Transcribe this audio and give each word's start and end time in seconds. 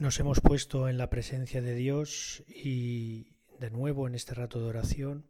Nos 0.00 0.18
hemos 0.18 0.40
puesto 0.40 0.88
en 0.88 0.96
la 0.96 1.10
presencia 1.10 1.60
de 1.60 1.74
Dios 1.74 2.42
y 2.48 3.34
de 3.58 3.70
nuevo 3.70 4.08
en 4.08 4.14
este 4.14 4.32
rato 4.32 4.58
de 4.58 4.64
oración 4.64 5.26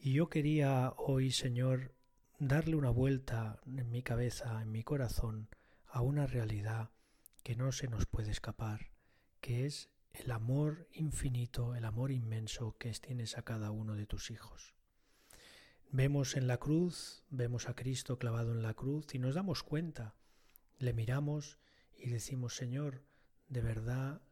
y 0.00 0.14
yo 0.14 0.28
quería 0.28 0.94
hoy, 0.96 1.30
Señor, 1.30 1.94
darle 2.40 2.74
una 2.74 2.90
vuelta 2.90 3.60
en 3.66 3.88
mi 3.88 4.02
cabeza, 4.02 4.60
en 4.62 4.72
mi 4.72 4.82
corazón, 4.82 5.48
a 5.86 6.00
una 6.00 6.26
realidad 6.26 6.90
que 7.44 7.54
no 7.54 7.70
se 7.70 7.86
nos 7.86 8.06
puede 8.06 8.32
escapar, 8.32 8.90
que 9.40 9.64
es 9.64 9.90
el 10.12 10.32
amor 10.32 10.88
infinito, 10.90 11.76
el 11.76 11.84
amor 11.84 12.10
inmenso 12.10 12.74
que 12.78 12.90
tienes 12.94 13.38
a 13.38 13.42
cada 13.42 13.70
uno 13.70 13.94
de 13.94 14.06
tus 14.06 14.32
hijos. 14.32 14.74
Vemos 15.92 16.34
en 16.34 16.48
la 16.48 16.56
cruz, 16.56 17.22
vemos 17.30 17.68
a 17.68 17.76
Cristo 17.76 18.18
clavado 18.18 18.50
en 18.54 18.62
la 18.62 18.74
cruz 18.74 19.14
y 19.14 19.20
nos 19.20 19.36
damos 19.36 19.62
cuenta, 19.62 20.16
le 20.78 20.94
miramos 20.94 21.60
y 21.96 22.08
decimos, 22.08 22.56
Señor, 22.56 23.04
de 23.50 23.60
verdad, 23.60 24.22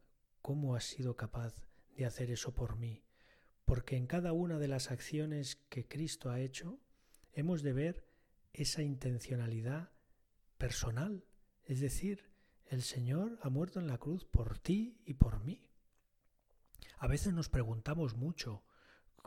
¿cómo 0.41 0.75
has 0.75 0.85
sido 0.85 1.15
capaz 1.17 1.53
de 1.95 2.05
hacer 2.05 2.31
eso 2.31 2.55
por 2.55 2.77
mí? 2.77 3.03
Porque 3.65 3.97
en 3.97 4.07
cada 4.07 4.31
una 4.31 4.57
de 4.57 4.69
las 4.69 4.91
acciones 4.91 5.57
que 5.69 5.87
Cristo 5.87 6.31
ha 6.31 6.39
hecho, 6.39 6.79
hemos 7.33 7.61
de 7.61 7.73
ver 7.73 8.07
esa 8.53 8.81
intencionalidad 8.81 9.91
personal, 10.57 11.25
es 11.65 11.81
decir, 11.81 12.31
el 12.65 12.81
Señor 12.81 13.37
ha 13.41 13.49
muerto 13.49 13.79
en 13.79 13.87
la 13.87 13.97
cruz 13.97 14.25
por 14.25 14.57
ti 14.57 15.01
y 15.05 15.15
por 15.15 15.43
mí. 15.43 15.67
A 16.97 17.07
veces 17.07 17.33
nos 17.33 17.49
preguntamos 17.49 18.15
mucho 18.15 18.63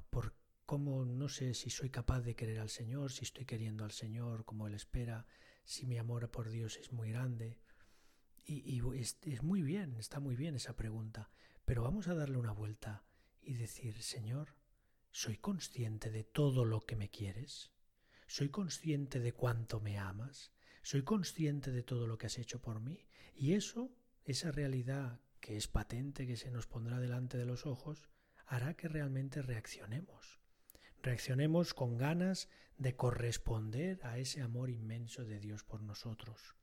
por 0.09 0.35
cómo 0.65 1.05
no 1.05 1.29
sé 1.29 1.53
si 1.53 1.69
soy 1.69 1.91
capaz 1.91 2.23
de 2.23 2.35
querer 2.35 2.61
al 2.61 2.71
Señor, 2.71 3.13
si 3.13 3.25
estoy 3.25 3.45
queriendo 3.45 3.85
al 3.85 3.93
Señor 3.93 4.47
como 4.47 4.67
Él 4.67 4.75
espera, 4.75 5.27
si 5.65 5.87
mi 5.87 5.99
amor 5.99 6.31
por 6.31 6.49
Dios 6.49 6.79
es 6.79 6.93
muy 6.93 7.11
grande. 7.11 7.62
Y, 8.45 8.81
es, 8.99 9.43
muy 9.43 9.63
bien, 9.63 9.97
está 9.97 10.19
muy 10.19 10.37
bien 10.37 10.55
esa 10.55 10.75
pregunta, 10.75 11.31
pero 11.65 11.83
vamos 11.83 12.09
a 12.09 12.15
darle 12.15 12.39
una 12.39 12.53
vuelta 12.53 13.05
y 13.41 13.55
decir, 13.55 14.03
Señor, 14.03 14.57
¿soy 15.11 15.37
consciente 15.37 16.11
de 16.11 16.25
todo 16.25 16.65
lo 16.65 16.81
que 16.81 16.97
me 16.97 17.09
quieres? 17.09 17.71
¿Soy 18.27 18.49
consciente 18.49 19.21
de 19.21 19.33
cuánto 19.33 19.81
me 19.81 19.99
amas? 19.99 20.53
¿Soy 20.83 21.03
consciente 21.03 21.71
de 21.71 21.83
todo 21.83 22.07
lo 22.07 22.19
que 22.19 22.27
has 22.27 22.39
hecho 22.39 22.61
por 22.61 22.81
mí? 22.81 23.07
Y 23.35 23.53
eso, 23.53 23.95
esa 24.25 24.51
realidad 24.51 25.21
que 25.41 25.57
es 25.57 25.69
patente, 25.69 26.27
que 26.27 26.37
se 26.37 26.51
nos 26.51 26.67
pondrá 26.67 26.99
delante 26.99 27.39
de 27.39 27.47
los 27.47 27.67
ojos, 27.67 28.09
hará 28.47 28.75
que 28.75 28.89
realmente 28.89 29.43
reaccionemos. 29.43 30.41
Reaccionemos 31.03 31.75
con 31.75 31.97
ganas 31.97 32.49
de 32.77 32.97
corresponder 32.97 34.01
a 34.05 34.19
ese 34.19 34.41
amor 34.41 34.71
inmenso 34.71 35.25
de 35.25 35.41
Dios 35.41 35.65
por 35.65 35.83
nosotros. 35.83 36.57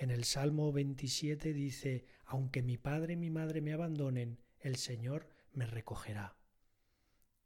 En 0.00 0.12
el 0.12 0.22
Salmo 0.22 0.70
27 0.70 1.52
dice, 1.52 2.06
aunque 2.24 2.62
mi 2.62 2.78
padre 2.78 3.14
y 3.14 3.16
mi 3.16 3.30
madre 3.30 3.60
me 3.60 3.72
abandonen, 3.72 4.38
el 4.60 4.76
Señor 4.76 5.28
me 5.52 5.66
recogerá. 5.66 6.36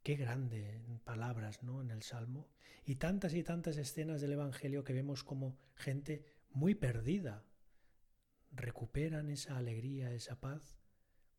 Qué 0.03 0.15
grande 0.15 0.79
palabras, 1.03 1.63
¿no? 1.63 1.81
En 1.81 1.89
el 1.89 2.03
Salmo. 2.03 2.47
Y 2.85 2.97
tantas 2.97 3.33
y 3.33 3.41
tantas 3.41 3.77
escenas 3.77 4.21
del 4.21 4.33
Evangelio 4.33 4.83
que 4.83 4.93
vemos 4.93 5.23
como 5.23 5.57
gente 5.73 6.25
muy 6.51 6.75
perdida, 6.75 7.43
recuperan 8.51 9.31
esa 9.31 9.57
alegría, 9.57 10.11
esa 10.11 10.39
paz, 10.39 10.77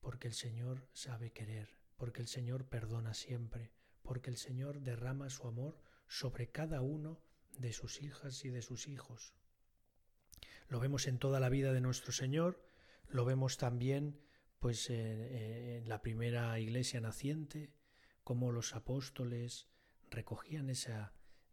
porque 0.01 0.27
el 0.27 0.35
Señor 0.35 0.89
sabe 0.95 1.31
querer, 1.31 1.79
porque 1.97 2.23
el 2.23 2.27
Señor 2.27 2.67
perdona 2.69 3.15
siempre, 3.15 3.71
porque 4.03 4.31
el 4.31 4.37
Señor 4.37 4.81
derrama 4.81 5.31
su 5.31 5.47
amor 5.47 5.81
sobre 6.09 6.51
cada 6.51 6.81
uno 6.81 7.21
de 7.57 7.73
sus 7.73 8.03
hijas 8.03 8.45
y 8.45 8.49
de 8.49 8.63
sus 8.63 8.89
hijos. 8.89 9.37
Lo 10.69 10.81
vemos 10.81 11.07
en 11.07 11.19
toda 11.19 11.41
la 11.41 11.49
vida 11.49 11.73
de 11.73 11.81
nuestro 11.81 12.13
Señor, 12.13 12.65
lo 13.09 13.25
vemos 13.25 13.57
también 13.59 14.21
pues 14.59 14.89
en 14.89 15.87
la 15.89 16.01
primera 16.01 16.59
iglesia 16.59 17.01
naciente, 17.01 17.75
como 18.23 18.51
los 18.51 18.75
apóstoles 18.75 19.69
recogían 20.11 20.73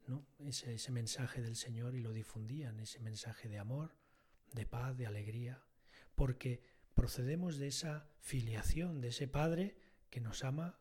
¿no? 0.07 0.25
ese 0.39 0.91
mensaje 0.91 1.41
del 1.41 1.57
Señor 1.57 1.93
y 1.95 1.99
lo 1.99 2.13
difundían, 2.13 2.79
ese 2.79 2.99
mensaje 2.99 3.49
de 3.49 3.59
amor, 3.59 3.97
de 4.53 4.65
paz, 4.65 4.97
de 4.97 5.07
alegría, 5.07 5.61
porque 6.15 6.61
procedemos 6.93 7.57
de 7.57 7.67
esa 7.67 8.09
filiación, 8.19 9.01
de 9.01 9.09
ese 9.09 9.27
Padre 9.27 9.75
que 10.09 10.21
nos 10.21 10.43
ama 10.45 10.79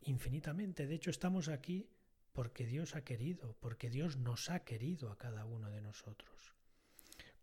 infinitamente. 0.00 0.86
De 0.86 0.94
hecho, 0.94 1.10
estamos 1.10 1.48
aquí 1.48 1.90
porque 2.32 2.66
Dios 2.66 2.96
ha 2.96 3.04
querido, 3.04 3.56
porque 3.60 3.90
Dios 3.90 4.16
nos 4.16 4.50
ha 4.50 4.64
querido 4.64 5.10
a 5.10 5.18
cada 5.18 5.44
uno 5.44 5.70
de 5.70 5.80
nosotros. 5.80 6.55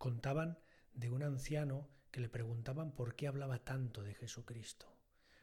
Contaban 0.04 0.58
de 0.92 1.08
un 1.08 1.22
anciano 1.22 1.88
que 2.10 2.20
le 2.20 2.28
preguntaban 2.28 2.94
por 2.94 3.16
qué 3.16 3.26
hablaba 3.26 3.64
tanto 3.64 4.02
de 4.02 4.12
Jesucristo, 4.12 4.86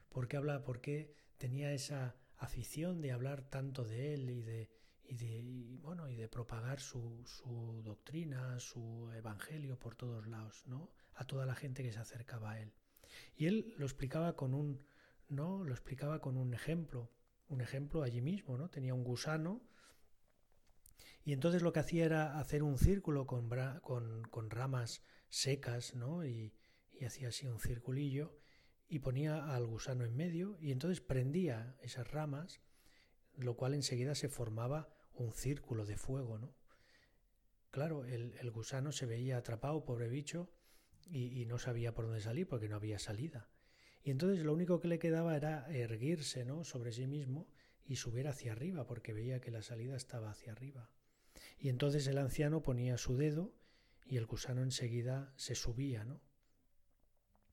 por 0.08 0.28
qué 0.28 0.38
hablaba, 0.38 0.64
por 0.64 0.82
qué 0.82 1.16
tenía 1.40 1.74
esa 1.74 2.16
afición 2.38 3.02
de 3.02 3.12
hablar 3.12 3.42
tanto 3.42 3.84
de 3.86 4.14
él 4.14 4.30
y 4.30 4.44
de 4.44 4.70
bueno, 5.82 6.08
y 6.10 6.16
de 6.16 6.28
propagar 6.28 6.80
su, 6.80 7.24
su 7.26 7.82
doctrina, 7.84 8.60
su 8.60 9.12
evangelio 9.16 9.80
por 9.80 9.96
todos 9.96 10.28
lados, 10.28 10.62
¿no? 10.68 10.92
A 11.16 11.26
toda 11.26 11.48
la 11.48 11.56
gente 11.56 11.82
que 11.82 11.92
se 11.92 11.98
acercaba 11.98 12.52
a 12.52 12.62
él. 12.62 12.72
Y 13.36 13.48
él 13.48 13.74
lo 13.80 13.86
explicaba 13.88 14.36
con 14.36 14.54
un, 14.54 14.86
¿no? 15.28 15.64
Lo 15.64 15.74
explicaba 15.74 16.22
con 16.22 16.38
un 16.38 16.54
ejemplo, 16.54 17.12
un 17.48 17.62
ejemplo 17.62 18.04
allí 18.04 18.22
mismo, 18.22 18.60
¿no? 18.60 18.70
Tenía 18.70 18.94
un 18.94 19.04
gusano 19.04 19.71
y 21.32 21.34
entonces 21.34 21.62
lo 21.62 21.72
que 21.72 21.80
hacía 21.80 22.04
era 22.04 22.38
hacer 22.42 22.62
un 22.62 22.78
círculo 22.78 23.26
con, 23.26 24.50
ramas 24.50 25.02
secas, 25.30 25.96
¿no? 25.96 26.26
Y, 26.26 26.54
hacía 27.06 27.30
así 27.30 27.48
un 27.48 27.58
circulillo 27.58 28.38
y 28.90 29.00
ponía 29.00 29.56
al 29.56 29.66
gusano 29.66 30.04
en 30.04 30.14
medio 30.14 30.58
y 30.60 30.74
entonces 30.74 31.00
prendía 31.00 31.78
esas 31.82 32.12
ramas, 32.12 32.60
lo 33.38 33.56
cual 33.56 33.76
enseguida 33.76 34.14
se 34.14 34.28
formaba 34.28 34.94
un 35.14 35.32
círculo 35.32 35.86
de 35.86 35.96
fuego, 35.96 36.38
¿no? 36.38 36.54
Claro, 37.70 38.04
el, 38.04 38.34
el 38.42 38.52
gusano 38.52 38.92
se 38.92 39.06
veía 39.06 39.38
atrapado, 39.38 39.86
pobre 39.86 40.10
bicho, 40.10 40.52
y, 41.06 41.42
y, 41.42 41.46
no 41.46 41.58
sabía 41.60 41.94
por 41.94 42.08
dónde 42.08 42.20
salir 42.20 42.46
porque 42.46 42.68
no 42.68 42.76
había 42.76 43.00
salida. 43.00 43.50
Y 44.04 44.12
entonces 44.12 44.44
lo 44.44 44.52
único 44.52 44.82
que 44.82 44.90
le 44.90 45.00
quedaba 45.00 45.38
era 45.38 45.66
erguirse, 45.72 46.44
¿no? 46.44 46.66
Sobre 46.66 46.92
sí 46.92 47.08
mismo 47.08 47.48
y 47.86 47.96
subir 47.96 48.28
hacia 48.28 48.52
arriba 48.52 48.86
porque 48.86 49.14
veía 49.14 49.40
que 49.40 49.52
la 49.52 49.62
salida 49.62 49.96
estaba 49.96 50.30
hacia 50.30 50.52
arriba. 50.52 50.92
Y 51.62 51.70
entonces 51.70 52.06
el 52.08 52.18
anciano 52.18 52.62
ponía 52.62 52.98
su 52.98 53.16
dedo 53.16 53.54
y 54.06 54.18
el 54.18 54.26
gusano 54.26 54.62
enseguida 54.62 55.32
se 55.38 55.56
subía, 55.56 56.04
¿no? 56.04 56.20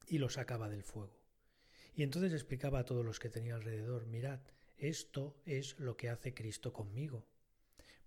Y 0.08 0.18
lo 0.18 0.28
sacaba 0.28 0.68
del 0.68 0.82
fuego. 0.82 1.22
Y 1.94 2.02
entonces 2.02 2.32
explicaba 2.32 2.80
a 2.80 2.84
todos 2.84 3.04
los 3.04 3.20
que 3.20 3.28
tenía 3.28 3.54
alrededor, 3.54 4.06
mirad, 4.06 4.40
esto 4.76 5.40
es 5.44 5.78
lo 5.78 5.96
que 5.96 6.08
hace 6.08 6.34
Cristo 6.34 6.72
conmigo 6.72 7.28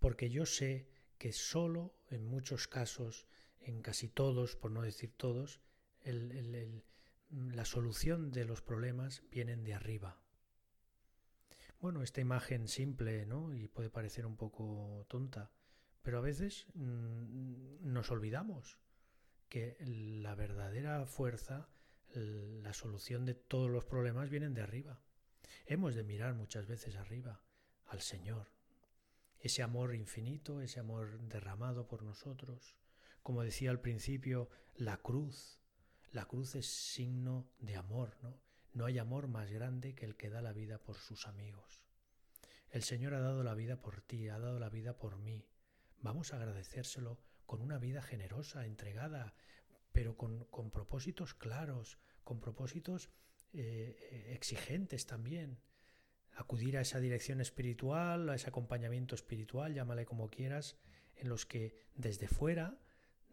porque 0.02 0.32
yo 0.32 0.48
sé 0.48 0.88
que 1.20 1.32
solo 1.32 1.94
en 2.10 2.26
muchos 2.26 2.68
casos, 2.68 3.28
en 3.60 3.84
casi 3.84 4.10
todos, 4.10 4.56
por 4.56 4.72
no 4.72 4.82
decir 4.82 5.14
todos, 5.16 5.62
la 7.30 7.66
solución 7.66 8.32
de 8.32 8.44
los 8.46 8.64
problemas 8.64 9.22
vienen 9.30 9.64
de 9.64 9.76
arriba. 9.76 10.20
Bueno, 11.80 12.02
esta 12.02 12.20
imagen 12.20 12.68
simple, 12.68 13.28
¿no? 13.28 13.54
Y 13.54 13.68
puede 13.68 13.92
parecer 13.92 14.26
un 14.26 14.36
poco 14.36 15.06
tonta, 15.08 15.52
pero 16.02 16.20
a 16.20 16.22
veces 16.22 16.68
mmm, 16.74 17.92
nos 17.94 18.12
olvidamos 18.12 18.80
que 19.50 19.78
la 19.82 20.36
verdadera 20.36 21.06
fuerza, 21.06 21.70
la 22.14 22.74
solución 22.74 23.26
de 23.26 23.34
todos 23.34 23.70
los 23.70 23.86
problemas 23.86 24.30
vienen 24.30 24.54
de 24.54 24.62
arriba. 24.62 25.02
Hemos 25.66 25.96
de 25.96 26.04
mirar 26.04 26.34
muchas 26.34 26.68
veces 26.68 26.96
arriba, 26.96 27.44
al 27.86 28.02
Señor, 28.02 28.52
ese 29.40 29.64
amor 29.64 29.96
infinito, 29.96 30.62
ese 30.62 30.80
amor 30.80 31.20
derramado 31.22 31.88
por 31.88 32.04
nosotros. 32.04 32.78
Como 33.24 33.44
decía 33.44 33.72
al 33.72 33.82
principio, 33.82 34.50
la 34.76 34.98
cruz. 34.98 35.60
La 36.12 36.26
cruz 36.26 36.56
es 36.56 36.68
signo 36.68 37.50
de 37.60 37.76
amor, 37.76 38.18
¿no? 38.22 38.40
No 38.74 38.86
hay 38.86 39.00
amor 39.00 39.28
más 39.28 39.52
grande 39.52 39.96
que 39.96 40.06
el 40.06 40.16
que 40.16 40.30
da 40.30 40.42
la 40.42 40.54
vida 40.54 40.78
por 40.78 40.98
sus 40.98 41.28
amigos. 41.28 41.86
El 42.70 42.84
Señor 42.84 43.14
ha 43.14 43.20
dado 43.20 43.44
la 43.44 43.54
vida 43.54 43.82
por 43.82 44.02
ti, 44.02 44.30
ha 44.30 44.40
dado 44.40 44.60
la 44.60 44.70
vida 44.70 44.98
por 44.98 45.18
mí. 45.18 45.46
Vamos 46.02 46.34
a 46.34 46.38
agradecérselo 46.38 47.20
con 47.46 47.62
una 47.62 47.78
vida 47.78 48.02
generosa, 48.02 48.66
entregada, 48.66 49.34
pero 49.92 50.18
con, 50.18 50.46
con 50.46 50.72
propósitos 50.72 51.34
claros, 51.34 52.00
con 52.24 52.40
propósitos 52.40 53.10
eh, 53.54 54.32
exigentes 54.34 55.06
también 55.06 55.60
acudir 56.34 56.78
a 56.78 56.82
esa 56.82 57.00
dirección 57.00 57.42
espiritual, 57.42 58.30
a 58.30 58.36
ese 58.36 58.50
acompañamiento 58.50 59.16
espiritual, 59.16 59.74
llámale 59.74 60.06
como 60.06 60.30
quieras, 60.30 60.78
en 61.16 61.30
los 61.30 61.46
que 61.46 61.78
desde 61.96 62.28
fuera 62.28 62.80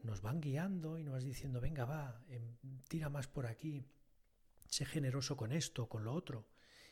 nos 0.03 0.21
van 0.21 0.41
guiando 0.41 0.99
y 0.99 1.05
nos 1.05 1.15
vas 1.15 1.25
diciendo, 1.25 1.61
venga, 1.61 1.85
va, 1.85 2.25
em, 2.29 2.57
tira 2.89 3.09
más 3.09 3.29
por 3.29 3.47
aquí, 3.47 3.87
sé 4.67 4.85
generoso 4.85 5.37
con 5.37 5.53
esto, 5.53 5.89
con 5.89 6.05
lo 6.05 6.13
otro. 6.13 6.49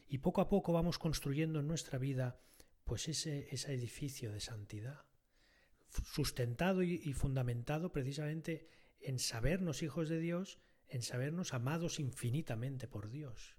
Y 0.08 0.19
poco 0.19 0.40
a 0.40 0.49
poco 0.49 0.73
vamos 0.73 0.99
construyendo 0.99 1.61
en 1.61 1.67
nuestra 1.67 1.99
vida 1.99 2.40
pues 2.84 3.08
ese, 3.08 3.49
ese 3.52 3.75
edificio 3.75 4.32
de 4.32 4.40
santidad, 4.40 5.05
sustentado 6.05 6.83
y, 6.83 7.13
fundamentado 7.13 7.93
precisamente 7.93 8.69
en 9.01 9.19
sabernos 9.19 9.83
hijos 9.83 10.09
de 10.09 10.19
Dios, 10.19 10.59
en 10.89 11.03
sabernos 11.03 11.55
amados 11.55 12.01
infinitamente 12.01 12.89
por 12.89 13.11
Dios. 13.11 13.57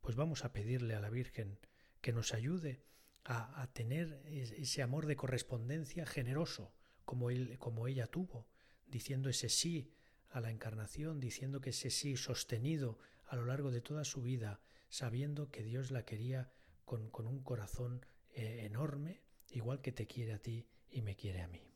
Pues 0.00 0.16
vamos 0.16 0.44
a 0.44 0.52
pedirle 0.52 0.94
a 0.94 1.00
la 1.00 1.10
Virgen 1.10 1.58
que 2.00 2.12
nos 2.12 2.34
ayude 2.34 2.84
a, 3.24 3.70
tener 3.72 4.22
ese 4.26 4.82
amor 4.82 5.06
de 5.06 5.16
correspondencia 5.16 6.06
generoso, 6.06 6.74
como, 7.04 7.30
él, 7.30 7.56
como 7.58 7.86
ella 7.86 8.08
tuvo, 8.08 8.48
diciendo 8.86 9.28
ese 9.28 9.48
sí 9.48 9.92
a 10.28 10.40
la 10.40 10.50
encarnación, 10.50 11.20
diciendo 11.20 11.60
que 11.60 11.70
ese 11.70 11.90
sí 11.90 12.16
sostenido 12.16 12.98
a 13.26 13.36
lo 13.36 13.44
largo 13.44 13.70
de 13.70 13.80
toda 13.80 14.04
su 14.04 14.22
vida, 14.22 14.60
sabiendo 14.88 15.50
que 15.50 15.62
Dios 15.62 15.92
la 15.92 16.04
quería 16.04 16.50
con, 16.84 17.10
con 17.10 17.26
un 17.26 17.42
corazón 17.42 18.04
eh, 18.30 18.64
enorme, 18.64 19.22
igual 19.50 19.80
que 19.80 19.92
te 19.92 20.06
quiere 20.06 20.32
a 20.32 20.38
ti 20.38 20.66
y 20.92 21.02
me 21.02 21.16
quiere 21.16 21.42
a 21.42 21.48
mí. 21.48 21.71